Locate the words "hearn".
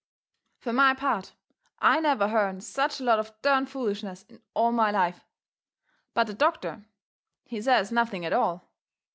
2.29-2.59